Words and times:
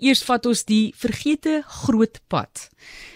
Eers 0.00 0.22
vat 0.24 0.46
ons 0.48 0.64
die 0.64 0.92
vergete 0.96 1.60
groot 1.84 2.20
pad. 2.32 2.68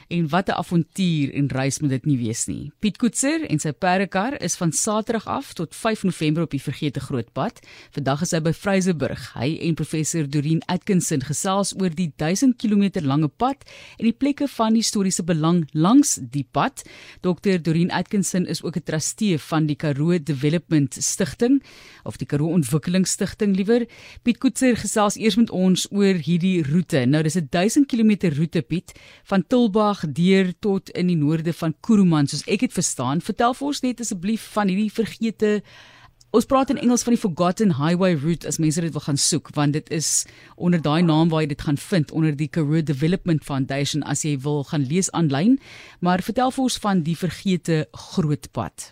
En 0.09 0.29
wat 0.29 0.49
'n 0.49 0.53
avontuur 0.53 1.33
en 1.35 1.49
reis 1.49 1.79
moet 1.79 1.91
dit 1.91 2.05
nie 2.05 2.19
wees 2.19 2.47
nie. 2.47 2.73
Piet 2.79 2.97
Koetser 2.97 3.47
en 3.51 3.59
sy 3.59 3.73
perdekar 3.73 4.43
is 4.43 4.57
van 4.57 4.73
Saterdag 4.73 5.27
af 5.27 5.53
tot 5.53 5.75
5 5.75 6.03
November 6.03 6.43
op 6.43 6.51
die 6.51 6.63
vergete 6.63 7.01
groot 7.01 7.33
pad. 7.33 7.61
Vandag 7.91 8.23
is 8.23 8.31
hy 8.31 8.41
by 8.41 8.53
Vryseburg. 8.53 9.33
Hy 9.35 9.59
en 9.61 9.75
professor 9.75 10.29
Dorien 10.31 10.63
Atkinson 10.67 11.21
gesels 11.21 11.75
oor 11.81 11.91
die 11.95 12.13
1000 12.17 12.57
km 12.57 13.01
lange 13.01 13.29
pad 13.29 13.65
en 13.99 14.05
die 14.05 14.13
plekke 14.13 14.49
van 14.49 14.75
historiese 14.75 15.23
belang 15.23 15.69
langs 15.73 16.19
die 16.31 16.47
pad. 16.51 16.83
Dr 17.21 17.59
Dorien 17.63 17.91
Atkinson 17.91 18.47
is 18.47 18.63
ook 18.63 18.77
'n 18.77 18.83
trustee 18.83 19.39
van 19.39 19.67
die 19.67 19.77
Karoo 19.77 20.19
Development 20.23 20.95
Stichting 20.95 21.63
of 22.05 22.17
die 22.17 22.27
Karoo 22.27 22.53
Ontwikkelingsstigting 22.53 23.57
liewer. 23.57 23.87
Piet 24.23 24.39
Koetser 24.39 24.77
gesels 24.77 25.17
eers 25.17 25.37
met 25.37 25.51
ons 25.51 25.87
oor 25.91 26.15
hierdie 26.15 26.63
roete. 26.63 27.07
Nou 27.07 27.23
dis 27.23 27.37
'n 27.37 27.49
1000 27.51 27.87
km 27.87 28.29
roete 28.37 28.63
Piet 28.63 28.93
van 29.25 29.47
Tulbagh 29.47 29.94
Vrydag 29.95 30.15
deur 30.15 30.53
tot 30.61 30.91
in 30.91 31.09
die 31.09 31.17
noorde 31.17 31.53
van 31.53 31.75
Kuruman 31.81 32.27
soos 32.27 32.45
ek 32.49 32.67
het 32.67 32.73
verstaan. 32.73 33.21
Vertel 33.21 33.55
vir 33.55 33.67
ons 33.67 33.83
net 33.83 34.01
asseblief 34.01 34.53
van 34.55 34.69
hierdie 34.69 34.91
vergete 34.91 35.63
Ons 36.35 36.49
praat 36.51 36.67
in 36.73 36.81
Engels 36.83 37.05
van 37.07 37.15
die 37.15 37.21
Forgotten 37.23 37.77
Highway 37.79 38.17
route 38.19 38.49
as 38.49 38.59
mense 38.59 38.81
dit 38.83 38.91
wil 38.91 39.05
gaan 39.05 39.17
soek 39.17 39.53
want 39.55 39.73
dit 39.73 39.91
is 39.95 40.27
onder 40.57 40.83
daai 40.83 41.07
naam 41.07 41.31
waar 41.31 41.45
jy 41.45 41.53
dit 41.53 41.63
gaan 41.63 41.79
vind 41.79 42.11
onder 42.11 42.35
die 42.35 42.49
Karoo 42.51 42.83
Development 42.83 43.45
Foundation 43.47 44.03
as 44.03 44.25
jy 44.27 44.35
wil 44.43 44.65
gaan 44.67 44.83
lees 44.91 45.13
aanlyn. 45.15 45.61
Maar 46.03 46.27
vertel 46.27 46.51
vir 46.51 46.65
ons 46.65 46.81
van 46.83 47.05
die 47.07 47.15
vergete 47.15 47.87
groot 47.95 48.51
pad. 48.51 48.91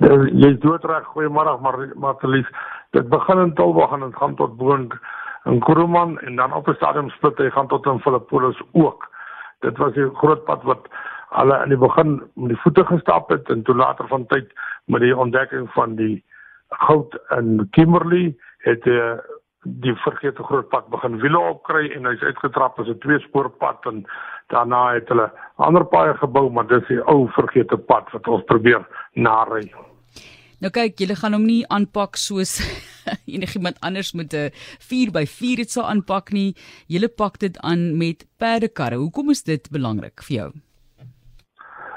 Nou, 0.00 0.24
jy 0.32 0.54
is 0.54 0.60
doodreg. 0.64 1.04
Goeiemôre 1.12 1.58
maar 1.60 1.76
Matlies. 1.92 2.48
Dit 2.96 3.12
begin 3.12 3.44
in 3.44 3.52
Tulbagh 3.60 3.92
en 3.92 4.08
dit 4.08 4.16
gaan 4.16 4.40
tot 4.40 4.56
Boonk 4.56 4.96
in 5.44 5.60
Kuruman 5.60 6.16
en 6.24 6.40
dan 6.40 6.56
op 6.56 6.72
'n 6.72 6.80
stadium 6.80 7.10
split 7.10 7.36
hy 7.36 7.50
gaan 7.50 7.68
tot 7.68 7.84
in 7.84 8.00
Philippolis 8.00 8.56
ook 8.72 9.12
dit 9.60 9.76
was 9.78 9.96
'n 9.96 10.14
groot 10.14 10.44
pad 10.44 10.62
wat 10.62 10.88
hulle 11.28 11.62
in 11.62 11.68
die 11.68 11.78
begin 11.78 12.22
met 12.34 12.48
die 12.48 12.62
voete 12.62 12.84
gestap 12.84 13.30
het 13.30 13.48
en 13.48 13.62
toe 13.62 13.74
later 13.74 14.08
van 14.08 14.26
tyd 14.26 14.52
met 14.84 15.00
die 15.00 15.16
ontdekking 15.16 15.70
van 15.72 15.96
die 15.96 16.24
goud 16.68 17.18
in 17.38 17.68
Kimberley 17.70 18.36
het 18.58 18.86
uh, 18.86 19.18
die 19.64 19.94
vergete 20.04 20.42
groot 20.42 20.68
pad 20.68 20.88
begin 20.92 21.20
wiele 21.20 21.38
opkry 21.38 21.88
en 21.96 22.06
hy's 22.06 22.22
uitgetrap 22.22 22.78
as 22.78 22.88
'n 22.88 22.98
tweespoorpad 22.98 23.86
en 23.86 24.04
daarna 24.52 24.94
het 24.94 25.08
hulle 25.08 25.30
ander 25.56 25.84
paaie 25.84 26.14
gebou 26.14 26.50
maar 26.50 26.66
dis 26.66 26.86
die 26.88 27.00
ou 27.00 27.28
vergete 27.28 27.76
pad 27.76 28.10
wat 28.12 28.28
ons 28.28 28.44
probeer 28.44 28.86
nary. 29.14 29.72
Nou 30.60 30.70
kyk, 30.70 30.98
julle 30.98 31.16
gaan 31.16 31.32
hom 31.32 31.46
nie 31.46 31.64
aanpak 31.68 32.16
soos 32.16 32.60
enigiemand 33.34 33.80
anders 33.80 34.12
met 34.12 34.32
'n 34.32 34.50
4x4 34.90 35.56
dit 35.62 35.70
sou 35.70 35.84
aanpak 35.86 36.32
nie. 36.32 36.56
Julle 36.86 37.08
pak 37.08 37.38
dit 37.38 37.58
aan 37.60 37.96
met 37.96 38.26
perdekarre. 38.38 38.96
Hoekom 38.96 39.30
is 39.30 39.42
dit 39.42 39.70
belangrik 39.70 40.22
vir 40.22 40.36
jou? 40.36 40.52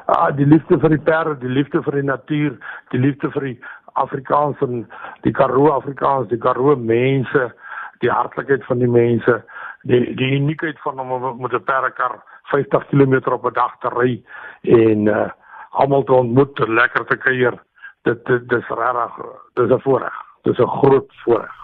Ah, 0.07 0.35
die 0.35 0.45
liefde 0.45 0.79
vir 0.79 0.89
die 0.89 1.03
perde, 1.03 1.35
die 1.39 1.49
liefde 1.51 1.81
vir 1.83 1.91
die 1.99 2.07
natuur, 2.07 2.53
die 2.91 2.99
liefde 2.99 3.31
vir 3.31 3.41
die 3.41 3.57
Afrikaans 3.93 4.61
en 4.61 4.85
die 5.25 5.33
Karoo 5.35 5.71
Afrikaans, 5.73 6.29
die 6.29 6.39
Karoo 6.39 6.75
mense, 6.75 7.51
die 7.99 8.11
hartlikheid 8.11 8.63
van 8.69 8.79
die 8.79 8.87
mense, 8.87 9.41
die 9.83 10.15
die 10.15 10.29
uniekheid 10.37 10.79
van 10.85 10.99
om 10.99 11.41
met 11.41 11.53
'n 11.53 11.63
perdekar 11.63 12.23
50 12.53 12.87
km 12.87 13.33
op 13.33 13.45
'n 13.45 13.53
dag 13.53 13.75
te 13.79 13.89
ry 13.89 14.23
en 14.61 15.07
uh 15.07 15.27
almal 15.71 16.03
te 16.03 16.13
ontmoet, 16.13 16.59
lekker 16.67 17.05
te 17.05 17.17
kuier. 17.17 17.59
Dit 18.01 18.25
dit 18.25 18.49
dis 18.49 18.67
regtig 18.69 19.13
dis 19.53 19.71
'n 19.71 19.81
voorreg. 19.81 20.26
Dis 20.43 20.59
'n 20.59 20.67
groot 20.79 21.11
voorreg. 21.23 21.57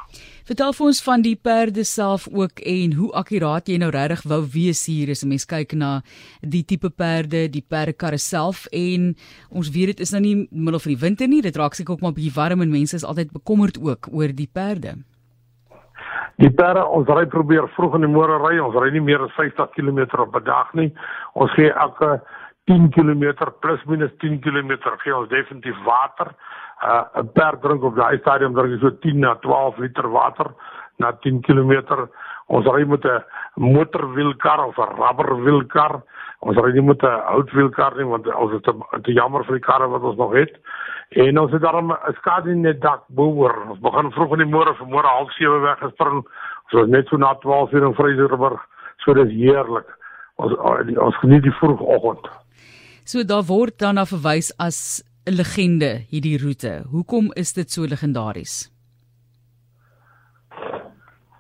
Vertel 0.44 0.74
vir 0.76 0.86
ons 0.90 0.98
van 1.06 1.22
die 1.24 1.38
perde 1.40 1.86
self 1.88 2.26
ook 2.28 2.60
en 2.68 2.94
hoe 3.00 3.12
akkuraat 3.16 3.70
jy 3.72 3.78
nou 3.80 3.88
regtig 3.96 4.26
wou 4.28 4.42
wees 4.52 4.82
hier 4.92 5.10
as 5.10 5.24
'n 5.24 5.30
mens 5.30 5.46
kyk 5.46 5.72
na 5.74 6.02
die 6.42 6.66
tipe 6.68 6.90
perde, 6.90 7.48
die 7.48 7.64
perdekarre 7.64 8.20
self 8.20 8.68
en 8.74 9.16
ons 9.50 9.72
weet 9.72 9.96
dit 9.96 10.00
is 10.02 10.12
nou 10.12 10.22
nie 10.22 10.48
middel 10.52 10.80
van 10.80 10.92
die 10.92 11.00
winter 11.00 11.28
nie, 11.28 11.42
dit 11.42 11.56
raak 11.56 11.74
seker 11.74 11.94
ook 11.94 12.02
maar 12.02 12.12
bietjie 12.12 12.36
warm 12.36 12.62
en 12.62 12.70
mense 12.70 12.96
is 12.96 13.06
altyd 13.06 13.32
bekommerd 13.32 13.80
ook 13.80 14.10
oor 14.12 14.36
die 14.36 14.50
perde. 14.54 14.98
Die 16.38 16.52
perde 16.52 16.86
ons 16.86 17.08
ry 17.08 17.26
probeer 17.26 17.68
vroeg 17.78 17.96
in 17.96 18.02
die 18.02 18.12
môre 18.12 18.38
ry, 18.42 18.60
ons 18.60 18.76
ry 18.76 18.92
nie 18.92 19.00
meer 19.00 19.22
as 19.22 19.32
50 19.38 19.72
km 19.72 20.20
op 20.20 20.36
'n 20.36 20.44
dag 20.44 20.74
nie. 20.74 20.92
Ons 21.36 21.52
gee 21.52 21.72
elke 21.72 22.22
10 22.66 22.90
km 22.96 23.52
plus 23.60 23.82
minus 23.86 24.12
10 24.20 24.40
km 24.40 24.72
gee 25.04 25.16
ons 25.16 25.30
definitief 25.30 25.78
water 25.86 26.32
uh, 26.84 27.22
'n 27.22 27.32
per 27.34 27.60
drink 27.60 27.84
op 27.84 27.96
daai 27.96 28.18
stadium 28.20 28.54
drink 28.54 28.74
jy 28.76 28.80
so 28.80 28.92
10 29.06 29.20
na 29.20 29.36
12 29.36 29.78
liter 29.78 30.08
water 30.10 30.54
na 31.00 31.12
10 31.12 31.42
km. 31.42 32.08
Ons 32.48 32.68
ry 32.68 32.84
met 32.86 33.06
'n 33.06 33.24
motorwielkar 33.56 34.66
of 34.66 34.78
'n 34.78 34.96
rubberwielkar. 35.00 36.02
Ons 36.40 36.58
ry 36.58 36.72
nie 36.72 36.82
met 36.82 37.04
'n 37.04 37.22
houtwielkar 37.32 37.96
nie 37.96 38.06
want 38.06 38.28
ons 38.36 38.52
het 38.52 38.64
te 39.04 39.12
jammer 39.14 39.44
vir 39.46 39.56
die 39.56 39.68
karre 39.68 39.88
wat 39.88 40.02
ons 40.02 40.18
nog 40.18 40.34
het. 40.34 40.54
En 41.10 41.40
ons 41.40 41.52
het 41.52 41.62
daarom 41.62 41.92
'n 41.92 42.14
skadu 42.14 42.52
in 42.52 42.62
die 42.62 42.78
dak 42.78 43.04
boor. 43.08 43.54
Ons 43.70 43.80
begin 43.80 44.12
vroeg 44.12 44.32
in 44.34 44.40
die 44.40 44.54
môre, 44.56 44.76
vanmôre 44.76 45.08
half 45.08 45.32
7 45.32 45.62
weggespring. 45.62 46.26
Ons 46.64 46.74
was 46.74 46.88
net 46.88 47.08
so 47.08 47.18
na 47.18 47.34
12 47.34 47.72
uur 47.72 47.84
in 47.84 47.94
Vryburg. 47.94 48.62
So 48.98 49.14
dis 49.14 49.32
heerlik. 49.32 49.88
Ons 50.36 50.54
ons 50.98 51.18
geniet 51.22 51.44
die 51.44 51.56
vroegoggend. 51.60 52.30
So 53.06 53.24
daar 53.24 53.46
word 53.48 53.78
dan 53.80 54.00
verwys 54.08 54.54
as 54.58 55.04
'n 55.26 55.36
legende 55.36 56.06
hierdie 56.10 56.38
roete. 56.38 56.84
Hoekom 56.92 57.32
is 57.36 57.54
dit 57.54 57.72
so 57.72 57.86
legendaries? 57.86 58.70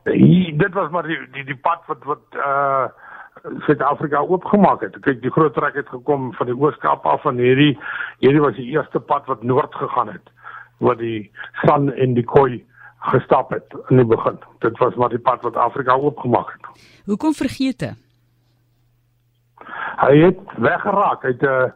Hier, 0.06 0.58
dit 0.58 0.74
was 0.74 0.92
maar 0.92 1.04
die 1.04 1.18
die, 1.31 1.44
die 1.44 1.59
pad 1.62 1.81
wat 1.88 2.04
wat 2.04 2.26
uh 2.36 2.88
Suid-Afrika 3.66 4.20
oopgemaak 4.20 4.81
het. 4.81 4.96
Kyk, 5.02 5.22
die 5.22 5.31
groot 5.31 5.54
trek 5.54 5.75
het 5.75 5.90
gekom 5.90 6.34
van 6.34 6.48
die 6.48 6.56
Oos-Kaap 6.56 7.06
af 7.06 7.22
van 7.22 7.38
hierdie 7.38 7.80
hierdie 8.20 8.42
was 8.42 8.56
die 8.56 8.70
eerste 8.72 9.00
pad 9.00 9.25
wat 9.25 9.44
noord 9.44 9.75
gegaan 9.75 10.08
het 10.08 10.30
wat 10.78 10.98
die 10.98 11.31
San 11.66 11.92
en 11.92 12.14
die 12.14 12.24
Khoi 12.24 12.64
gestap 13.12 13.52
het 13.52 13.75
in 13.90 14.00
die 14.00 14.06
begin. 14.06 14.40
Dit 14.60 14.78
was 14.78 14.96
maar 14.96 15.10
die 15.10 15.20
pad 15.20 15.42
wat 15.42 15.56
Afrika 15.56 15.96
oopgemaak 15.96 16.56
het. 16.56 16.88
Hoekom 17.06 17.34
vergeete? 17.34 17.96
Hy 19.98 20.18
het 20.18 20.40
weggeraak. 20.58 21.22
Hy 21.22 21.28
het 21.28 21.42
'n 21.42 21.46
uh, 21.46 21.72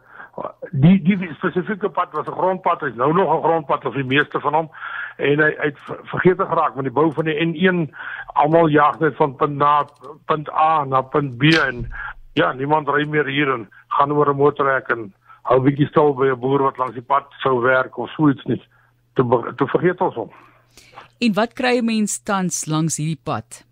die 0.70 0.98
die 1.02 1.34
spesifieke 1.34 1.88
pad 1.88 2.12
was 2.12 2.26
'n 2.26 2.38
grondpad, 2.40 2.80
hy's 2.80 2.94
nou 2.94 3.12
nog 3.12 3.30
'n 3.34 3.42
grondpad 3.42 3.84
of 3.84 3.94
die 3.94 4.04
meeste 4.04 4.40
van 4.40 4.54
hom 4.54 4.70
en 5.16 5.40
hy 5.40 5.54
het 5.58 5.78
vergeet 6.02 6.40
geraak 6.40 6.74
met 6.74 6.84
die 6.84 6.92
bou 6.94 7.12
van 7.12 7.24
die 7.24 7.38
N1 7.46 7.90
almal 8.26 8.68
jag 8.68 8.98
net 9.00 9.16
van 9.16 9.36
punt 9.36 9.56
na 9.56 9.86
punt 10.26 10.50
A 10.50 10.84
na 10.84 11.00
punt 11.00 11.38
B 11.38 11.42
en 11.42 11.88
ja, 12.32 12.52
niemand 12.52 12.88
ry 12.88 13.06
meer 13.08 13.26
hier 13.26 13.52
en 13.52 13.68
gaan 13.88 14.12
oor 14.12 14.30
'n 14.30 14.36
motorhek 14.36 14.88
en 14.88 15.12
hou 15.42 15.60
bietjie 15.60 15.86
stil 15.86 16.14
by 16.14 16.30
'n 16.30 16.40
boer 16.40 16.62
wat 16.62 16.78
langs 16.78 16.94
die 16.94 17.02
pad 17.02 17.26
sou 17.42 17.60
werk 17.60 17.98
of 17.98 18.10
so 18.10 18.28
iets 18.28 18.44
nie. 18.44 18.62
Toe 19.14 19.54
toe 19.56 19.68
vergeet 19.68 20.00
ons 20.00 20.14
hom. 20.14 20.30
En 21.18 21.32
wat 21.32 21.52
kry 21.52 21.78
'n 21.78 21.84
mens 21.84 22.22
tans 22.22 22.66
langs 22.66 22.96
hierdie 22.96 23.22
pad? 23.24 23.67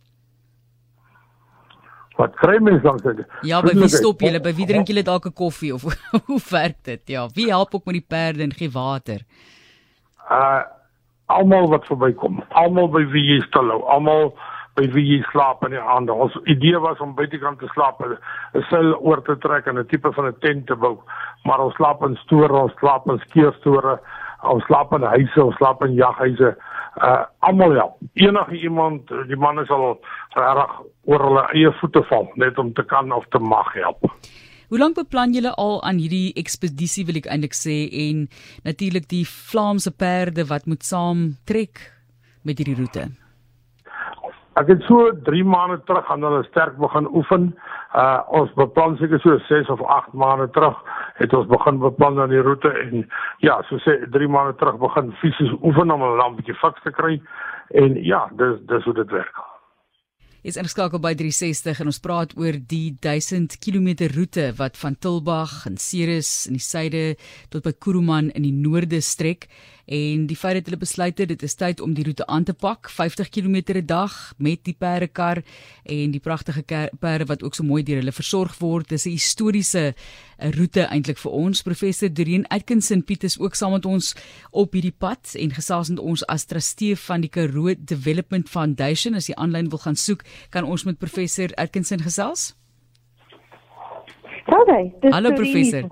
Wat 2.16 2.37
kry 2.41 2.56
mens 2.65 2.82
dan 2.82 3.00
sê? 3.04 3.12
Ja, 3.44 3.60
by 3.60 3.75
wie 3.77 3.88
stop 3.93 4.22
julle? 4.25 4.41
By 4.41 4.54
wie 4.56 4.66
drink 4.69 4.88
julle 4.88 5.04
dalk 5.04 5.27
'n 5.28 5.37
koffie 5.37 5.75
of 5.75 5.84
hoe 6.28 6.41
werk 6.50 6.78
dit? 6.84 7.03
Ja, 7.12 7.28
wie 7.34 7.50
help 7.53 7.75
ook 7.75 7.84
met 7.84 8.00
die 8.00 8.06
perde 8.09 8.43
en 8.43 8.53
gee 8.53 8.71
water? 8.71 9.21
Uh 10.31 10.65
almal 11.27 11.66
wat 11.69 11.87
verbykom, 11.91 12.43
almal 12.54 12.87
by 12.88 13.03
wie 13.10 13.25
jy 13.27 13.41
stilhou, 13.49 13.81
almal 13.91 14.31
by 14.78 14.84
wie 14.94 15.03
jy 15.09 15.25
slaap 15.32 15.65
in 15.66 15.72
die 15.75 15.81
aande. 15.81 16.15
Ons 16.15 16.37
idee 16.47 16.78
was 16.78 17.00
om 17.03 17.16
buitekant 17.19 17.59
te 17.59 17.69
slaap, 17.75 17.99
'n 18.00 18.62
sel 18.71 18.94
oor 19.00 19.22
te 19.22 19.34
trek 19.43 19.66
en 19.66 19.78
'n 19.78 19.88
tipe 19.91 20.12
van 20.12 20.27
'n 20.27 20.38
tent 20.41 20.66
te 20.66 20.77
bou, 20.77 21.03
maar 21.44 21.60
ons 21.60 21.75
slaap 21.75 22.03
in 22.03 22.16
store, 22.16 22.53
ons 22.53 22.78
slaap 22.78 23.10
in 23.10 23.19
skeerstore, 23.27 23.98
ons 24.43 24.65
slaap 24.66 24.93
in 24.93 25.03
huise, 25.03 25.44
ons 25.44 25.56
slaap 25.56 25.83
in 25.83 25.94
jaghuise 25.94 26.56
uh 26.97 27.25
almal 27.39 27.75
ja 27.77 27.87
enige 28.15 28.57
iemand 28.62 29.09
die 29.29 29.37
manne 29.37 29.67
sal 29.69 29.99
reg 30.34 30.73
oor 31.05 31.25
hulle 31.29 31.45
eie 31.53 31.73
voete 31.81 32.03
val 32.11 32.28
net 32.37 32.59
om 32.59 32.72
te 32.72 32.84
kan 32.84 33.13
of 33.13 33.27
te 33.31 33.39
mag 33.39 33.72
help. 33.75 34.09
Hoe 34.69 34.78
lank 34.78 34.97
beplan 34.98 35.34
julle 35.34 35.53
al 35.54 35.83
aan 35.87 36.01
hierdie 36.03 36.33
ekspedisie 36.34 37.04
wil 37.07 37.21
ek 37.21 37.28
eintlik 37.31 37.54
sê 37.54 37.77
en 38.07 38.25
natuurlik 38.65 39.07
die 39.13 39.27
Vlaamse 39.28 39.93
perde 39.93 40.48
wat 40.48 40.66
moet 40.66 40.83
saam 40.83 41.37
trek 41.47 41.84
met 42.43 42.59
hierdie 42.59 42.78
roete. 42.81 43.07
Ek 44.56 44.70
het 44.72 44.84
so 44.88 45.10
3 45.26 45.42
maande 45.44 45.76
terug 45.84 46.06
aan 46.10 46.22
hulle 46.24 46.44
sterk 46.47 46.78
begin 46.80 47.08
oefen. 47.12 47.50
Uh 47.92 48.20
ons 48.38 48.53
beplan 48.56 48.97
seker 48.97 49.20
so 49.20 49.36
6 49.48 49.68
of 49.74 49.82
8 49.97 50.14
maande 50.16 50.47
terug 50.56 50.78
het 51.20 51.34
ons 51.36 51.48
begin 51.50 51.80
beplan 51.82 52.20
aan 52.20 52.32
die 52.32 52.41
roete 52.41 52.72
en 52.84 53.04
ja, 53.44 53.58
so 53.68 53.76
sê 53.84 53.98
3 54.16 54.28
maande 54.32 54.56
terug 54.60 54.78
begin 54.80 55.12
fisies 55.20 55.53
oefen 55.60 55.92
om 55.92 56.03
'n 56.03 56.16
lampie 56.22 56.56
fiks 56.62 56.82
te 56.82 56.91
kry 56.91 57.20
en 57.74 58.00
ja, 58.04 58.28
dis 58.41 58.56
dis 58.72 58.84
hoe 58.84 58.94
dit 58.94 59.10
werk. 59.10 59.44
Is 60.47 60.56
ingeskakel 60.56 61.00
by 61.03 61.10
360 61.18 61.80
en 61.82 61.88
ons 61.91 61.98
praat 61.98 62.32
oor 62.38 62.54
die 62.70 62.94
1000 63.03 63.58
km 63.58 64.06
roete 64.14 64.53
wat 64.56 64.76
van 64.78 64.94
Tilbag 64.94 65.66
en 65.66 65.76
Ceres 65.76 66.47
in 66.47 66.54
die 66.54 66.62
suide 66.62 67.16
tot 67.50 67.64
by 67.66 67.72
Kuruman 67.74 68.30
in 68.30 68.47
die 68.47 68.54
noorde 68.54 69.00
strek 69.03 69.48
en 69.86 70.27
die 70.27 70.36
feit 70.36 70.59
dat 70.59 70.66
hulle 70.66 70.80
besluit 70.80 71.18
het 71.18 71.28
dit 71.30 71.42
is 71.47 71.54
tyd 71.54 71.80
om 71.80 71.92
die 71.94 72.04
roete 72.04 72.27
aan 72.27 72.44
te 72.44 72.54
pak, 72.54 72.91
50 72.91 73.28
km 73.30 73.56
'n 73.74 73.86
dag 73.86 74.34
met 74.38 74.65
die 74.65 74.74
perdekar 74.74 75.42
en 75.84 76.10
die 76.10 76.21
pragtige 76.21 76.91
perde 77.00 77.24
wat 77.24 77.42
ook 77.42 77.54
so 77.54 77.62
mooi 77.62 77.83
deur 77.83 77.97
hulle 77.97 78.12
versorg 78.12 78.59
word. 78.59 78.88
Dis 78.88 79.06
'n 79.06 79.10
historiese 79.10 79.94
eh, 80.38 80.50
roete 80.50 80.83
eintlik 80.91 81.18
vir 81.18 81.33
ons. 81.33 81.62
Professor 81.62 82.12
Doreen 82.12 82.47
Atkinson 82.48 83.04
Piet 83.04 83.24
is 83.24 83.38
ook 83.38 83.54
saam 83.54 83.72
met 83.72 83.86
ons 83.86 84.15
op 84.50 84.72
hierdie 84.72 84.94
pad 84.98 85.34
en 85.34 85.50
gesels 85.50 85.89
met 85.89 85.98
ons 85.98 86.27
as 86.27 86.44
trustee 86.44 86.97
van 86.97 87.21
die 87.21 87.30
Karoo 87.30 87.74
Development 87.78 88.48
Foundation. 88.48 89.15
As 89.15 89.27
jy 89.27 89.34
aanlyn 89.34 89.68
wil 89.68 89.78
gaan 89.78 89.97
soek, 89.97 90.22
kan 90.50 90.65
ons 90.65 90.84
met 90.84 90.98
professor 90.98 91.48
Atkinson 91.54 92.00
gesels. 92.00 92.54
Hallo, 94.47 94.92
Hallo 95.10 95.32
professor. 95.32 95.89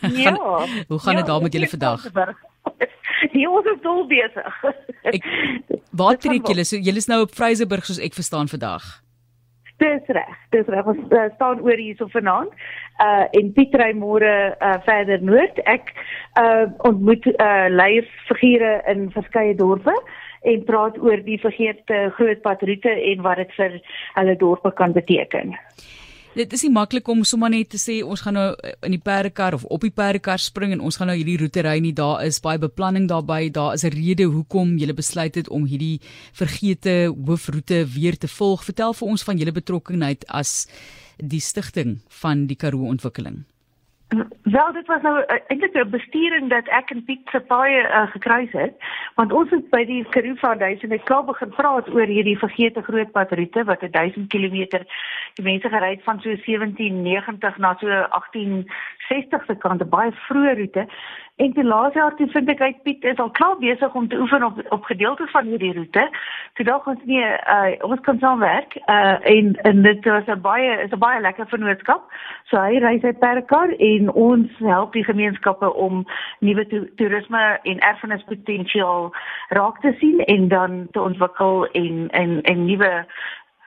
Ja. 0.00 0.36
Hoe 0.88 0.98
gaan 0.98 1.16
dit 1.16 1.26
ja, 1.26 1.32
daar 1.32 1.42
met 1.42 1.52
julle 1.52 1.68
vandag? 1.68 2.06
Die 3.32 3.48
ons 3.48 3.66
is 3.66 3.82
dol 3.82 4.04
besig. 4.10 4.62
Ek 5.14 5.24
Waar 5.96 6.18
trek 6.20 6.46
julle? 6.48 6.64
So 6.68 6.76
julle 6.76 7.00
is 7.00 7.08
nou 7.08 7.22
op 7.24 7.34
Vryseburg 7.34 7.86
soos 7.88 8.00
ek 8.02 8.16
verstaan 8.16 8.50
vandag. 8.52 8.84
Dis 9.80 10.08
reg. 10.16 10.36
Dis 10.52 10.68
reg. 10.72 10.88
Ons 10.88 11.00
uh, 11.12 11.26
staan 11.34 11.60
oor 11.64 11.80
hier 11.80 11.96
so 11.98 12.08
vanaand. 12.12 12.52
Uh 13.00 13.24
en 13.38 13.50
Pietrey 13.56 13.92
môre 13.96 14.32
uh 14.56 14.76
verder 14.88 15.24
noord. 15.24 15.60
Ek 15.68 15.92
uh 16.40 16.64
ontmoet 16.88 17.28
uh 17.34 17.68
leiersfigure 17.72 18.78
in 18.92 19.10
verskeie 19.16 19.56
dorpe 19.56 19.94
en 20.48 20.64
praat 20.64 20.96
oor 21.02 21.20
die 21.26 21.38
vergeete 21.42 22.06
grootpadroete 22.16 22.92
en 23.12 23.24
wat 23.26 23.42
dit 23.42 23.56
vir 23.58 23.78
hulle 24.16 24.36
dorpe 24.40 24.72
kan 24.80 24.96
beteken. 24.96 25.56
Dit 26.36 26.52
is 26.52 26.66
nie 26.66 26.68
maklik 26.68 27.06
om 27.08 27.22
sommer 27.24 27.48
net 27.48 27.70
te 27.72 27.78
sê 27.80 27.94
ons 28.04 28.20
gaan 28.20 28.34
nou 28.36 28.50
in 28.84 28.92
die 28.92 29.00
perdekar 29.00 29.54
of 29.56 29.62
op 29.72 29.86
die 29.86 29.92
perdekar 29.94 30.42
spring 30.42 30.74
en 30.74 30.82
ons 30.84 30.98
gaan 31.00 31.08
nou 31.08 31.14
hierdie 31.16 31.38
roete 31.40 31.64
ry 31.64 31.78
nie. 31.80 31.94
Daar 31.96 32.26
is 32.26 32.42
baie 32.44 32.60
beplanning 32.60 33.06
daarbey. 33.08 33.48
Daar 33.48 33.72
is 33.72 33.86
'n 33.88 33.96
rede 33.96 34.28
hoekom 34.28 34.76
jy 34.76 34.92
besluit 34.92 35.34
het 35.34 35.48
om 35.48 35.64
hierdie 35.64 36.00
vergete 36.34 37.08
hoofroete 37.08 37.86
weer 37.88 38.18
te 38.18 38.28
volg. 38.28 38.64
Vertel 38.64 38.92
vir 38.92 39.08
ons 39.08 39.22
van 39.22 39.38
julle 39.38 39.52
betrokkeheid 39.52 40.26
as 40.28 40.66
die 41.16 41.40
stigting 41.40 42.00
van 42.08 42.46
die 42.46 42.56
Karoo 42.56 42.84
ontwikkeling. 42.84 43.44
Wel 44.42 44.72
dit 44.72 44.86
was 44.86 45.02
nou 45.02 45.18
uh, 45.18 45.38
eintlik 45.46 45.74
'n 45.74 45.90
bestuuring 45.90 46.50
dat 46.50 46.66
ek 46.66 46.90
en 46.90 47.04
Piet 47.04 47.28
se 47.30 47.40
paai 47.40 47.80
uh, 47.80 48.10
gekruis 48.10 48.52
het 48.52 48.74
want 49.14 49.32
ons 49.32 49.50
het 49.50 49.70
by 49.70 49.84
die 49.84 50.04
Karoo 50.08 50.34
Foundation 50.34 50.90
het 50.90 51.02
klaar 51.02 51.24
begin 51.24 51.48
praat 51.48 51.88
oor 51.88 52.06
hierdie 52.06 52.38
vergete 52.38 52.82
grootpad 52.82 53.32
roete 53.32 53.64
wat 53.64 53.82
1000 53.90 54.28
km 54.28 54.84
die 55.34 55.44
mense 55.44 55.68
gery 55.68 55.90
het 55.90 56.02
van 56.02 56.20
so 56.20 56.28
1790 56.28 57.56
na 57.56 57.74
so 57.80 57.86
1860 57.86 59.44
se 59.46 59.56
kant 59.58 59.82
'n 59.82 59.88
baie 59.88 60.12
vroeë 60.12 60.54
roete 60.56 60.86
En 61.36 61.50
die 61.52 61.64
laaste 61.64 61.98
jaar 61.98 62.14
toe 62.16 62.26
vind 62.32 62.48
ek 62.48 62.60
uit 62.60 62.76
Piet 62.82 63.02
is 63.04 63.18
al 63.20 63.30
klaar 63.30 63.58
besig 63.60 63.94
om 63.94 64.06
te 64.08 64.16
oefen 64.16 64.44
op 64.44 64.60
op 64.72 64.84
gedeeltes 64.88 65.30
van 65.30 65.44
hierdie 65.44 65.74
roete. 65.76 66.04
Toe 66.56 66.64
dink 66.64 66.86
ons 66.88 67.02
nee, 67.04 67.26
uh, 67.56 67.74
ons 67.84 68.00
kan 68.06 68.18
saamwerk. 68.22 68.78
Uh 68.86 69.18
en 69.32 69.50
en 69.68 69.82
dit 69.82 70.08
was 70.08 70.30
'n 70.32 70.40
baie 70.40 70.70
is 70.84 70.94
'n 70.96 70.98
baie 70.98 71.20
lekker 71.20 71.48
vennootskap. 71.52 72.08
So 72.48 72.60
hy 72.60 72.80
ry 72.80 72.98
sy 73.00 73.12
per 73.12 73.42
kar 73.52 73.68
en 73.68 74.10
ons 74.12 74.58
help 74.58 74.92
die 74.92 75.04
gemeenskappe 75.04 75.74
om 75.74 76.06
nuwe 76.40 76.66
to 76.66 76.84
toerisme 76.96 77.44
en 77.62 77.78
erfenispotensiaal 77.78 79.12
raak 79.48 79.80
te 79.80 79.92
sien 80.00 80.24
en 80.24 80.48
dan 80.48 80.88
te 80.90 81.00
ontwikkel 81.00 81.66
en 81.66 82.08
en 82.10 82.42
en 82.42 82.64
nuwe 82.64 82.92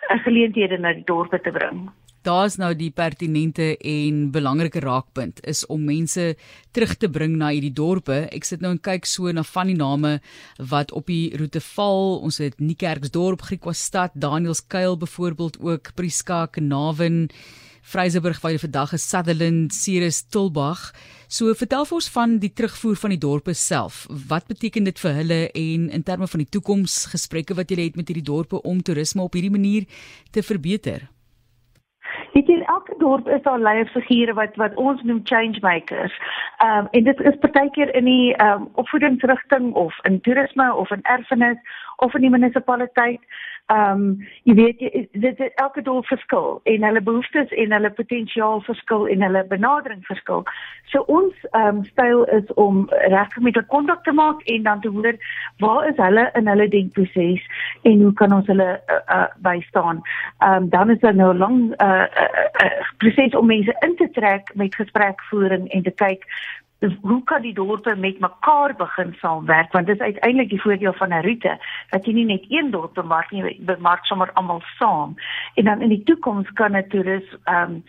uh, 0.10 0.24
geleenthede 0.24 0.78
na 0.78 0.94
die 0.94 1.06
dorpe 1.06 1.42
te 1.42 1.52
bring 1.52 1.90
daar's 2.28 2.58
nou 2.60 2.74
die 2.76 2.92
pertinente 2.92 3.78
en 3.78 4.32
belangrike 4.32 4.82
raakpunt 4.84 5.40
is 5.48 5.66
om 5.72 5.86
mense 5.88 6.36
terug 6.76 6.96
te 6.98 7.10
bring 7.10 7.38
na 7.40 7.52
hierdie 7.54 7.74
dorpe. 7.74 8.26
Ek 8.36 8.48
sit 8.48 8.62
nou 8.62 8.72
en 8.76 8.82
kyk 8.82 9.08
so 9.10 9.32
na 9.32 9.44
van 9.44 9.72
die 9.72 9.78
name 9.80 10.18
wat 10.72 10.92
op 10.92 11.08
die 11.12 11.32
roete 11.40 11.62
val. 11.74 12.20
Ons 12.26 12.42
het 12.44 12.60
Niekerksdorp, 12.60 13.48
Griekwastad, 13.50 14.16
Danielskuil 14.16 14.98
byvoorbeeld 15.00 15.60
ook, 15.60 15.94
Priska, 15.96 16.46
Kenavin, 16.48 17.28
Vryseburg 17.90 18.42
waar 18.44 18.54
jy 18.54 18.60
vandag 18.62 18.94
is, 18.94 19.08
Sutherland, 19.10 19.74
Ceres, 19.74 20.22
Tulbag. 20.30 20.92
So 21.30 21.54
vertel 21.58 21.86
vir 21.86 21.98
ons 21.98 22.10
van 22.14 22.36
die 22.42 22.52
terugvoer 22.54 22.98
van 23.02 23.14
die 23.14 23.22
dorpe 23.22 23.54
self. 23.58 24.04
Wat 24.30 24.50
beteken 24.50 24.90
dit 24.90 25.00
vir 25.02 25.16
hulle 25.22 25.40
en 25.54 25.88
in 25.94 26.04
terme 26.06 26.28
van 26.30 26.44
die 26.44 26.50
toekomsgesprekke 26.50 27.58
wat 27.58 27.72
jy 27.72 27.88
het 27.88 27.98
met 27.98 28.10
hierdie 28.10 28.26
dorpe 28.26 28.62
om 28.62 28.84
toerisme 28.84 29.26
op 29.26 29.38
hierdie 29.38 29.54
manier 29.54 29.88
te 30.34 30.46
verbeter? 30.46 31.08
Weet 32.34 32.48
jy, 32.48 32.62
elke 32.66 32.94
dorp 32.98 33.28
is 33.28 33.42
daar 33.42 33.60
leierfigure 33.60 34.34
wat 34.34 34.56
wat 34.56 34.76
ons 34.76 35.02
noem 35.04 35.22
change 35.24 35.58
makers. 35.62 36.14
Ehm 36.58 36.78
um, 36.78 36.88
en 36.92 37.04
dit 37.04 37.20
is 37.20 37.40
partykeer 37.40 37.96
in 37.96 38.06
die 38.06 38.36
ehm 38.36 38.62
um, 38.62 38.70
opvoedingsrigting 38.74 39.74
of 39.74 40.00
in 40.02 40.22
toerisme 40.22 40.74
of 40.76 40.92
in 40.92 41.02
erfenis 41.02 41.58
of 41.96 42.14
in 42.14 42.22
die 42.22 42.30
munisipaliteit 42.30 43.22
ehm 43.70 44.02
um, 44.02 44.28
jy 44.44 44.54
weet 44.54 44.80
dit 45.12 45.42
elke 45.62 45.82
dorp 45.82 46.06
verskil 46.10 46.60
en 46.64 46.84
hulle 46.84 47.02
behoeftes 47.02 47.52
en 47.64 47.74
hulle 47.76 47.92
potensiaal 47.98 48.64
verskil 48.66 49.08
en 49.14 49.26
hulle 49.26 49.44
benadering 49.52 50.02
verskil. 50.08 50.44
So 50.92 51.04
ons 51.18 51.36
ehm 51.52 51.68
um, 51.68 51.84
styl 51.92 52.24
is 52.38 52.54
om 52.54 52.88
regtig 52.90 53.44
met 53.46 53.58
'n 53.58 53.66
kontak 53.74 54.04
te 54.04 54.12
maak 54.12 54.42
en 54.42 54.64
dan 54.64 54.82
te 54.82 54.90
hoor 54.90 55.16
waar 55.58 55.88
is 55.90 55.98
hulle 55.98 56.30
in 56.34 56.48
hulle 56.48 56.68
denkproses 56.68 57.46
en 57.82 58.02
hoe 58.02 58.14
kan 58.14 58.34
ons 58.34 58.48
hulle 58.48 58.70
uh, 58.88 59.02
uh, 59.18 59.28
bystaan. 59.38 60.02
Ehm 60.40 60.64
um, 60.64 60.70
dan 60.70 60.90
is 60.90 61.00
daar 61.00 61.16
nou 61.16 61.34
'n 61.34 61.38
lang 61.38 61.82
uh, 61.82 62.06
uh, 62.24 62.48
uh, 62.64 62.72
proses 62.98 63.36
om 63.36 63.46
mense 63.46 63.76
in 63.80 63.96
te 63.96 64.10
trek 64.12 64.52
met 64.56 64.76
gesprekvoering 64.76 65.70
en 65.72 65.84
te 65.84 65.92
kyk 65.92 66.26
Dus 66.80 66.94
hoe 67.02 67.24
kan 67.24 67.42
die 67.42 67.54
dorpe 67.54 67.96
met 67.96 68.20
mekaar 68.20 68.76
begin 68.76 69.16
saamwerk? 69.20 69.72
Want 69.72 69.86
dit 69.86 69.96
is 69.96 70.02
uiteindelik 70.02 70.50
die 70.50 70.62
voordeel 70.62 70.94
van 70.94 71.14
'n 71.14 71.22
roete 71.22 71.58
dat 71.90 72.06
jy 72.06 72.14
nie 72.14 72.26
net 72.26 72.46
een 72.48 72.72
dorp 72.72 72.94
bemark 72.94 73.32
nie 73.32 73.60
bemark 73.60 74.06
sommer 74.06 74.32
almal 74.34 74.62
saam. 74.78 75.16
En 75.54 75.66
dan 75.66 75.82
in 75.82 75.90
die 75.90 76.04
toekoms 76.04 76.52
kan 76.54 76.78
'n 76.78 76.88
toerist 76.88 77.38
ehm 77.44 77.72
um, 77.72 77.84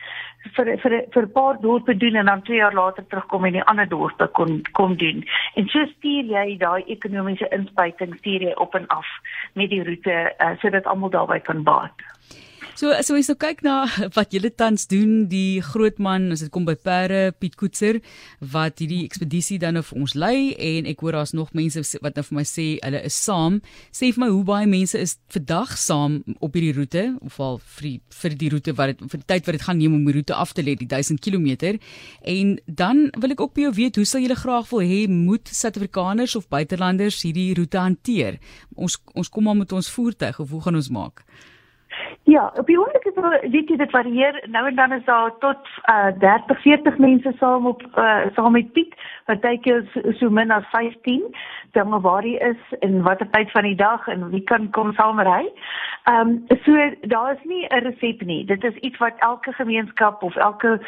vir 0.56 0.78
vir 0.82 1.04
vir 1.12 1.22
'n 1.22 1.32
paar 1.32 1.60
dorpe 1.60 1.96
doen 1.96 2.14
en 2.14 2.26
dan 2.26 2.42
2 2.42 2.56
jaar 2.56 2.74
later 2.74 3.06
terugkom 3.06 3.44
en 3.44 3.52
die 3.52 3.64
ander 3.64 3.88
dorpe 3.88 4.26
kon 4.26 4.62
kom 4.72 4.96
doen. 4.96 5.24
En 5.54 5.68
so 5.68 5.86
stuur 5.86 6.24
jy 6.24 6.56
daai 6.56 6.82
ekonomiese 6.86 7.48
inspuiting 7.48 8.16
stuur 8.16 8.42
jy 8.42 8.52
op 8.52 8.74
en 8.74 8.86
af 8.86 9.06
met 9.52 9.70
die 9.70 9.84
roete 9.84 10.34
uh, 10.38 10.50
sodat 10.58 10.86
almal 10.86 11.10
daarbey 11.10 11.40
kan 11.40 11.62
baat. 11.62 11.94
So 12.80 12.88
so 13.04 13.12
as 13.12 13.26
jy 13.28 13.34
kyk 13.36 13.58
na 13.60 13.74
wat 14.16 14.30
julle 14.32 14.48
tans 14.48 14.86
doen, 14.88 15.26
die 15.28 15.60
groot 15.60 15.98
man, 16.00 16.30
as 16.32 16.40
dit 16.40 16.48
kom 16.54 16.64
by 16.64 16.78
perde, 16.80 17.34
Piet 17.36 17.58
Koetser 17.60 17.98
wat 18.54 18.80
hierdie 18.80 19.02
ekspedisie 19.04 19.58
dan 19.60 19.76
nou 19.76 19.82
vir 19.84 19.98
ons 20.00 20.14
lei 20.16 20.36
en 20.56 20.88
ek 20.88 21.04
hoor 21.04 21.18
daar's 21.18 21.34
nog 21.36 21.50
mense 21.52 21.82
wat 22.00 22.16
nou 22.16 22.24
vir 22.30 22.38
my 22.38 22.44
sê 22.48 22.64
hulle 22.78 23.02
is 23.04 23.18
saam. 23.26 23.58
Sê 23.92 24.08
vir 24.14 24.22
my 24.24 24.30
hoe 24.32 24.46
baie 24.48 24.70
mense 24.70 24.96
is 24.96 25.18
vandag 25.36 25.74
saam 25.76 26.22
op 26.38 26.56
hierdie 26.56 26.72
roete 26.78 27.04
of 27.20 27.36
al 27.44 27.60
vir 27.74 27.90
die, 27.90 27.92
vir 28.22 28.38
die 28.46 28.50
roete 28.56 28.76
wat 28.80 28.94
dit 28.94 29.04
vir 29.12 29.24
die 29.26 29.30
tyd 29.34 29.50
wat 29.50 29.58
dit 29.58 29.66
gaan 29.68 29.80
neem 29.82 30.00
om 30.00 30.08
die 30.08 30.16
roete 30.16 30.40
af 30.46 30.56
te 30.56 30.64
lê, 30.64 30.78
die 30.80 30.88
1000 30.88 31.20
km. 31.20 31.76
En 32.24 32.56
dan 32.64 33.04
wil 33.20 33.36
ek 33.36 33.44
ook 33.44 33.56
by 33.60 33.68
jou 33.68 33.76
weet, 33.82 34.00
hoe 34.00 34.08
sal 34.08 34.24
julle 34.24 34.40
graag 34.40 34.72
wil 34.72 34.88
hê 34.88 35.04
moet 35.12 35.52
Suid-Afrikaners 35.52 36.40
of 36.40 36.48
buitelanders 36.48 37.20
hierdie 37.28 37.50
roete 37.60 37.84
hanteer? 37.84 38.40
Ons 38.72 39.02
ons 39.12 39.28
kom 39.28 39.50
maar 39.50 39.60
met 39.66 39.76
ons 39.76 39.96
voertuig 40.00 40.40
of 40.40 40.56
hoe 40.56 40.64
gaan 40.64 40.80
ons 40.80 40.94
maak? 40.96 41.26
Ja, 42.30 42.52
op 42.54 42.66
die 42.66 42.78
oomblik 42.78 43.04
is 43.04 43.14
dit 43.14 43.50
weet 43.50 43.68
jy 43.68 43.76
dit 43.76 43.90
varieer. 43.90 44.36
Nou 44.54 44.66
en 44.66 44.74
dan 44.74 44.92
is 44.92 45.04
daar 45.04 45.32
tot 45.38 45.70
uh 45.90 46.12
30, 46.18 46.60
40 46.62 46.98
mense 46.98 47.32
saam 47.38 47.66
op 47.66 47.82
uh 47.98 48.26
saam 48.34 48.52
met 48.52 48.72
Piet. 48.72 48.94
Partykeer 49.26 49.82
so, 49.92 50.12
so 50.18 50.30
min 50.30 50.50
as 50.50 50.68
15. 50.70 51.24
Dan 51.72 52.00
waar 52.00 52.22
hy 52.22 52.36
is 52.52 52.78
en 52.86 53.02
watter 53.02 53.30
tyd 53.30 53.50
van 53.50 53.66
die 53.66 53.74
dag 53.74 54.06
en 54.06 54.28
wie 54.30 54.42
kan 54.52 54.70
kom 54.70 54.92
saam 54.92 55.18
ry. 55.20 55.42
Ehm 56.04 56.28
um, 56.28 56.58
so 56.62 56.78
daar 57.00 57.32
is 57.32 57.44
nie 57.44 57.66
'n 57.66 57.82
resep 57.88 58.22
nie. 58.22 58.44
Dit 58.44 58.64
is 58.64 58.74
iets 58.74 58.98
wat 58.98 59.18
elke 59.18 59.52
gemeenskap 59.52 60.22
of 60.22 60.36
elke 60.36 60.80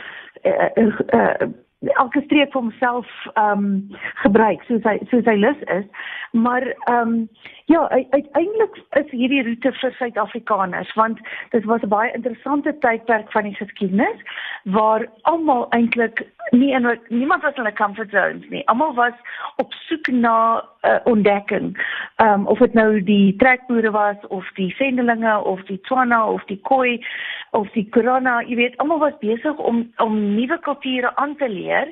uh, 0.43 0.71
uh, 0.75 0.99
uh 1.11 1.49
elke 1.91 2.23
streek 2.27 2.53
vir 2.53 2.61
homself 2.61 3.07
ehm 3.35 3.65
um, 3.65 3.99
gebruik 4.23 4.63
soos 4.69 4.85
hy 4.87 4.99
soos 5.11 5.27
hy 5.27 5.37
lus 5.39 5.63
is. 5.77 5.87
Maar 6.33 6.67
ehm 6.67 7.15
um, 7.15 7.29
ja, 7.71 7.89
uiteindelik 7.89 8.77
is 9.01 9.11
hierdie 9.11 9.43
roete 9.43 9.73
vir 9.81 9.97
Suid-Afrikaners 9.99 10.95
want 10.95 11.19
dit 11.51 11.65
was 11.65 11.83
'n 11.83 11.89
baie 11.89 12.13
interessante 12.13 12.79
tydperk 12.79 13.33
van 13.33 13.49
die 13.49 13.55
geskiedenis 13.55 14.21
waar 14.65 15.09
almal 15.23 15.67
eintlik 15.71 16.27
nie 16.51 16.73
in 16.73 16.99
niemand 17.09 17.43
was 17.43 17.55
in 17.55 17.67
'n 17.67 17.75
comfort 17.75 18.11
zone 18.11 18.45
nie. 18.49 18.69
Almal 18.69 18.95
was 18.95 19.13
op 19.57 19.73
soek 19.73 20.07
na 20.07 20.57
'n 20.59 20.89
uh, 20.89 20.99
ontdekking. 21.05 21.79
Ehm 22.17 22.41
um, 22.41 22.47
of 22.47 22.59
dit 22.59 22.75
nou 22.75 23.03
die 23.03 23.37
trekboere 23.37 23.91
was 23.91 24.17
of 24.29 24.51
die 24.55 24.71
sendelinge 24.71 25.45
of 25.45 25.63
die 25.63 25.81
Tswana 25.81 26.27
of 26.27 26.45
die 26.45 26.61
Khoi 26.63 27.05
of 27.51 27.71
die 27.71 27.89
Corona, 27.89 28.41
jy 28.43 28.57
weet, 28.57 28.77
almal 28.77 28.99
was 28.99 29.19
besig 29.21 29.57
om 29.57 29.83
om 29.97 30.35
nuwe 30.35 30.59
kulture 30.59 31.17
aan 31.17 31.37
te 31.37 31.49
leer, 31.49 31.89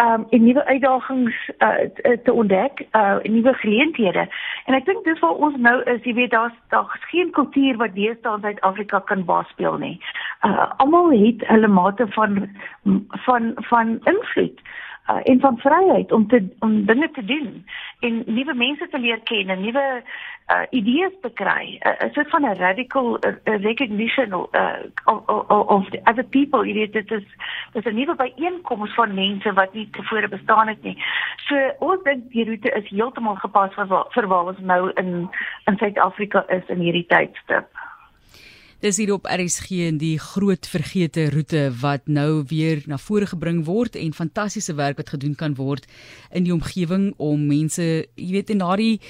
um 0.00 0.26
en 0.30 0.44
nuwe 0.44 0.64
uitdagings 0.64 1.50
uh, 1.58 2.14
te 2.24 2.32
ontdek, 2.32 2.86
uh 2.92 3.16
nuwe 3.22 3.54
geleenthede. 3.54 4.28
En 4.64 4.74
ek 4.74 4.84
dink 4.84 5.04
dis 5.04 5.20
waar 5.24 5.38
ons 5.48 5.56
nou 5.56 5.82
is, 5.82 6.02
jy 6.04 6.14
weet, 6.14 6.30
daar's 6.30 6.56
daar's 6.68 7.04
geen 7.10 7.30
kultuur 7.30 7.76
wat 7.76 7.94
deesdae 7.94 8.34
in 8.36 8.40
Suid-Afrika 8.40 9.00
kan 9.08 9.24
baas 9.24 9.48
speel 9.48 9.78
nie. 9.78 10.00
Uh 10.44 10.68
almal 10.76 11.10
het 11.12 11.46
hulle 11.48 11.68
mate 11.68 12.06
van 12.18 12.48
van 13.26 13.52
van 13.70 13.98
invloed. 14.04 14.60
uh, 15.10 15.16
en 15.22 15.40
van 15.40 15.58
vryheid 15.58 16.12
om 16.12 16.28
te 16.28 16.48
om 16.58 16.84
dinge 16.84 17.10
te 17.10 17.24
doen 17.24 17.64
en 18.08 18.22
nuwe 18.26 18.54
mense 18.54 18.88
te 18.88 18.98
leer 18.98 19.20
ken 19.28 19.50
en 19.50 19.62
nuwe 19.62 19.84
uh, 20.02 20.62
idees 20.70 21.14
te 21.22 21.30
kry. 21.40 21.78
'n 21.78 22.06
uh, 22.06 22.12
soort 22.14 22.30
van 22.30 22.44
'n 22.46 22.58
radical 22.58 23.18
uh, 23.18 23.32
recognition 23.62 24.30
uh, 24.32 24.84
of, 25.04 25.22
of, 25.26 25.66
of 25.68 25.90
the 25.90 26.00
other 26.04 26.24
people. 26.24 26.66
Jy 26.66 26.74
weet 26.74 26.92
dit 26.92 27.10
is 27.10 27.26
dis 27.72 27.84
'n 27.84 27.94
nuwe 27.94 28.14
byeenkoms 28.14 28.94
van 28.94 29.14
mense 29.14 29.52
wat 29.52 29.72
nie 29.72 29.88
tevore 29.90 30.28
bestaan 30.28 30.68
het 30.68 30.82
nie. 30.82 30.96
So 31.48 31.54
ons 31.78 32.02
dink 32.02 32.30
die 32.30 32.44
roete 32.44 32.70
is 32.70 32.88
heeltemal 32.88 33.36
gepas 33.36 33.74
vir 33.74 33.86
vir 34.14 34.26
waar 34.26 34.46
ons 34.52 34.58
nou 34.58 34.90
in 34.94 35.28
in 35.66 35.76
Suid-Afrika 35.76 36.44
is 36.48 36.66
in 36.68 36.78
hierdie 36.78 37.06
tydstip. 37.06 37.68
Dis 38.86 39.00
hier 39.00 39.16
op 39.16 39.24
RSG 39.26 39.80
en 39.88 39.96
die 39.98 40.14
groot 40.22 40.68
vergete 40.70 41.24
roete 41.34 41.64
wat 41.80 42.04
nou 42.06 42.44
weer 42.46 42.84
na 42.86 42.94
vore 43.02 43.26
gebring 43.26 43.64
word 43.66 43.96
en 43.98 44.12
fantastiese 44.14 44.76
werk 44.78 45.00
wat 45.00 45.10
gedoen 45.10 45.34
kan 45.34 45.56
word 45.58 45.88
in 46.30 46.46
die 46.46 46.54
omgewing 46.54 47.08
om 47.18 47.48
mense, 47.48 47.82
jy 48.14 48.28
weet, 48.36 48.52
in 48.54 48.62
daardie 48.62 49.00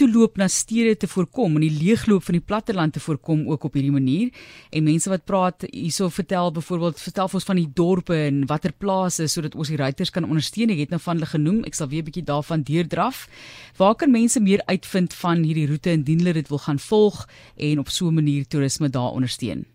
toeloop 0.00 0.38
na 0.40 0.46
stede 0.48 0.94
te 0.96 1.08
voorkom 1.10 1.58
en 1.58 1.64
die 1.66 1.74
leegloop 1.76 2.24
van 2.24 2.38
die 2.38 2.44
platteland 2.44 2.94
te 2.96 3.02
voorkom 3.04 3.42
ook 3.52 3.66
op 3.68 3.74
hierdie 3.76 3.92
manier. 3.92 4.30
En 4.72 4.86
mense 4.86 5.10
wat 5.12 5.26
praat 5.28 5.66
hierso 5.68 6.08
vertel 6.08 6.52
byvoorbeeld 6.56 7.00
vertel 7.02 7.28
ons 7.38 7.48
van 7.48 7.60
die 7.60 7.68
dorpe 7.80 8.16
en 8.16 8.46
watter 8.48 8.72
plase 8.72 9.26
sodat 9.28 9.54
ons 9.54 9.68
die 9.68 9.76
ruiters 9.80 10.12
kan 10.14 10.24
ondersteun. 10.24 10.72
Ek 10.72 10.86
het 10.86 10.94
nou 10.94 11.00
van 11.04 11.18
hulle 11.18 11.28
genoem. 11.28 11.58
Ek 11.68 11.76
sal 11.76 11.90
weer 11.92 12.00
'n 12.00 12.08
bietjie 12.08 12.24
daarvan 12.24 12.62
deurdraf. 12.62 13.28
Waar 13.76 13.94
kan 13.94 14.10
mense 14.10 14.40
meer 14.40 14.62
uitvind 14.66 15.14
van 15.14 15.42
hierdie 15.44 15.66
roete 15.66 15.90
indien 15.90 16.18
hulle 16.18 16.32
dit 16.32 16.48
wil 16.48 16.58
gaan 16.58 16.78
volg 16.78 17.26
en 17.56 17.78
op 17.78 17.88
so 17.88 18.08
'n 18.08 18.14
manier 18.14 18.46
toerisme 18.48 18.88
daar 18.88 19.12
ondersteun? 19.12 19.66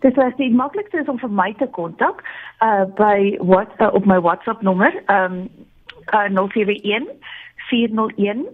Dit 0.00 0.16
is 0.16 0.36
die 0.36 0.50
maklikste 0.50 0.98
is 0.98 1.08
om 1.08 1.18
vir 1.18 1.30
my 1.30 1.54
te 1.58 1.66
kontak 1.66 2.22
uh 2.62 2.84
by 2.96 3.36
wat 3.38 3.70
uh, 3.78 3.94
op 3.94 4.04
my 4.04 4.20
WhatsApp 4.20 4.62
nommer 4.62 4.92
um 5.06 5.48
uh 6.14 6.28
071 6.28 7.06
401 7.70 8.46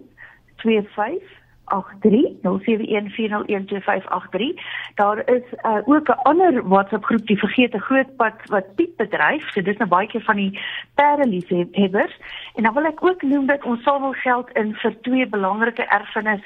Daar 4.95 5.19
is 5.29 5.43
uh, 5.63 5.77
ook 5.85 6.09
'n 6.09 6.23
ander 6.23 6.69
WhatsApp 6.69 7.05
groep 7.05 7.27
die 7.27 7.39
vergete 7.39 7.79
grootpad 7.79 8.35
wat 8.45 8.75
Piet 8.75 8.97
bedryf. 8.97 9.51
So 9.51 9.63
dis 9.63 9.77
nou 9.77 9.89
baie 9.89 10.07
keer 10.07 10.23
van 10.23 10.37
die 10.37 10.61
pereliefhebbers. 10.95 12.17
En 12.55 12.63
dan 12.63 12.75
wil 12.75 12.85
ek 12.85 13.05
ook 13.05 13.23
noem 13.23 13.47
dat 13.47 13.65
ons 13.65 13.83
samel 13.83 14.13
geld 14.13 14.51
in 14.53 14.75
vir 14.75 15.01
twee 15.01 15.27
belangrike 15.27 15.87
erfenis 15.87 16.43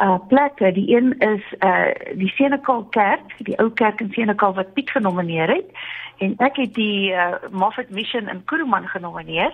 uh 0.00 0.18
plekke. 0.28 0.72
Die 0.72 0.96
een 0.96 1.18
is 1.18 1.44
uh 1.60 1.86
die 2.14 2.28
Senekal 2.28 2.84
Kerk, 2.84 3.32
die 3.38 3.58
ou 3.58 3.70
kerk 3.70 4.00
in 4.00 4.10
Senekal 4.10 4.54
wat 4.54 4.72
Piet 4.72 4.90
genomineer 4.90 5.48
het 5.48 5.70
en 6.18 6.34
ek 6.38 6.56
het 6.56 6.74
die 6.74 7.12
uh, 7.12 7.34
Moffat 7.50 7.90
Mission 7.90 8.28
in 8.28 8.44
Kuruman 8.44 8.88
genomineer. 8.88 9.52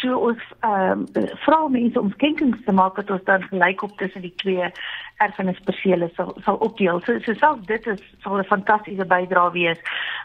So 0.00 0.16
ons 0.16 0.42
ehm 0.64 1.04
um, 1.12 1.26
vra 1.44 1.58
mense 1.68 2.00
om 2.00 2.12
skenkings 2.12 2.64
te 2.64 2.72
maak 2.72 2.96
dat 2.96 3.10
ons 3.10 3.24
dan 3.24 3.42
gelyk 3.42 3.82
op 3.82 3.96
tussen 4.00 4.22
die 4.24 4.34
twee 4.40 4.70
erfenispersele 5.20 6.08
sal 6.16 6.32
sal 6.44 6.56
opdeel. 6.64 7.00
So 7.04 7.18
so 7.26 7.34
self 7.34 7.60
dit 7.68 7.86
is 7.86 8.00
sal 8.24 8.38
'n 8.38 8.48
fantastiese 8.52 9.04
bydrae 9.04 9.52
wees. 9.52 9.80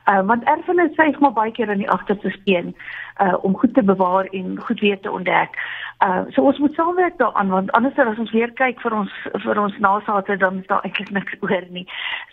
Ehm 0.06 0.20
uh, 0.20 0.28
want 0.32 0.48
erfenis 0.48 0.96
sê 0.96 1.10
ek 1.12 1.20
maar 1.20 1.36
baie 1.36 1.52
keer 1.52 1.70
in 1.70 1.84
die 1.84 1.92
agterste 1.98 2.30
speen 2.30 2.76
uh 3.24 3.36
om 3.42 3.58
goed 3.58 3.74
te 3.74 3.84
bewaar 3.84 4.26
en 4.26 4.60
goed 4.60 4.80
weer 4.80 5.00
te 5.00 5.12
ontdek. 5.12 5.60
Uh 6.06 6.24
so 6.30 6.42
ons 6.42 6.58
moet 6.58 6.74
saamwerk 6.74 7.18
daaraan 7.18 7.50
want 7.50 7.72
anders 7.72 7.98
as 7.98 8.18
ons 8.18 8.32
weer 8.32 8.52
kyk 8.52 8.82
vir 8.82 8.94
ons 8.94 9.12
vir 9.46 9.60
ons 9.60 9.78
nasate 9.78 10.38
dan 10.38 10.60
is 10.60 10.68
daar 10.68 10.84
eintlik 10.84 11.12
niks 11.12 11.36
oor 11.40 11.64
nie. 11.70 11.88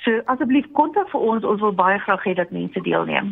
So 0.05 0.21
asseblief 0.25 0.67
kontak 0.73 1.09
vir 1.11 1.21
ons, 1.21 1.45
ons 1.45 1.61
wil 1.61 1.75
baie 1.75 1.99
graag 1.99 2.25
hê 2.25 2.35
dat 2.35 2.51
mense 2.51 2.81
deelneem. 2.81 3.32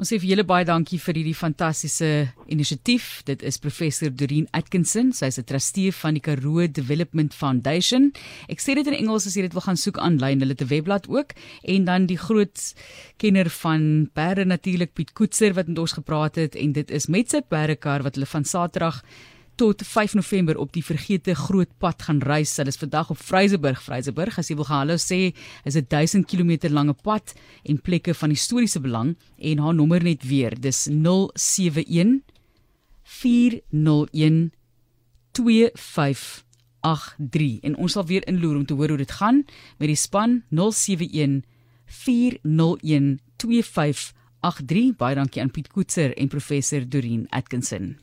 Ons 0.00 0.08
sê 0.08 0.16
vir 0.16 0.30
julle 0.30 0.46
baie 0.48 0.64
dankie 0.64 0.96
vir 0.96 1.18
hierdie 1.18 1.36
fantastiese 1.36 2.30
inisiatief. 2.48 3.20
Dit 3.28 3.42
is 3.44 3.58
professor 3.60 4.08
Doreen 4.08 4.46
Atkinson. 4.56 5.10
Sy 5.12 5.28
is 5.28 5.38
'n 5.38 5.44
trustee 5.44 5.92
van 5.92 6.14
die 6.14 6.22
Karoo 6.24 6.66
Development 6.66 7.34
Foundation. 7.34 8.10
Ek 8.48 8.60
sê 8.60 8.74
dit 8.74 8.86
in 8.86 8.94
Engels 8.94 9.26
as 9.26 9.36
jy 9.36 9.42
dit 9.42 9.52
wil 9.52 9.60
gaan 9.60 9.76
soek 9.76 9.98
aanlyn. 9.98 10.40
Hulle 10.40 10.56
het 10.56 10.62
'n 10.62 10.72
webblad 10.72 11.06
ook 11.08 11.34
en 11.64 11.84
dan 11.84 12.06
die 12.06 12.16
groot 12.16 12.74
kenner 13.18 13.50
van 13.50 14.08
perde 14.14 14.46
natuurlik 14.46 14.94
Piet 14.94 15.12
Koetser 15.12 15.52
wat 15.52 15.68
met 15.68 15.78
ons 15.78 15.92
gepraat 15.92 16.36
het 16.36 16.54
en 16.56 16.72
dit 16.72 16.90
is 16.90 17.06
met 17.06 17.28
sy 17.30 17.42
perdekar 17.42 18.02
wat 18.02 18.14
hulle 18.14 18.26
van 18.26 18.44
Saterdag 18.44 19.04
tot 19.60 19.82
5 19.86 20.14
November 20.14 20.56
op 20.56 20.72
die 20.72 20.84
vergete 20.84 21.34
groot 21.36 21.68
pad 21.78 22.02
gaan 22.02 22.18
reis. 22.24 22.56
Hulle 22.56 22.72
is 22.72 22.80
vandag 22.80 23.10
op 23.12 23.18
Vryseburg, 23.20 23.82
Vryseburg. 23.84 24.38
As 24.40 24.48
jy 24.48 24.56
wil 24.56 24.64
gaan 24.64 24.86
hallo 24.86 24.96
sê, 24.96 25.36
is 25.68 25.76
'n 25.76 25.84
1000 25.84 26.24
km 26.24 26.72
lange 26.72 26.94
pad 26.94 27.34
en 27.68 27.80
plekke 27.80 28.14
van 28.14 28.30
historiese 28.30 28.80
belang 28.80 29.16
en 29.38 29.58
haar 29.58 29.74
nommer 29.74 30.02
net 30.02 30.24
weer. 30.24 30.60
Dis 30.60 30.88
071 30.88 32.22
401 33.02 34.52
2583 35.32 37.60
en 37.60 37.76
ons 37.76 37.92
sal 37.92 38.06
weer 38.06 38.28
inloer 38.28 38.56
om 38.56 38.66
te 38.66 38.74
hoor 38.74 38.88
hoe 38.88 39.04
dit 39.04 39.12
gaan 39.12 39.44
met 39.78 39.88
die 39.88 39.96
span 39.96 40.42
071 40.48 41.44
401 41.84 43.20
2583 43.36 44.96
baie 44.96 45.14
dankie 45.14 45.42
aan 45.42 45.50
Piet 45.50 45.68
Koetser 45.68 46.16
en 46.16 46.28
professor 46.28 46.88
Doreen 46.88 47.26
Atkinson 47.28 47.96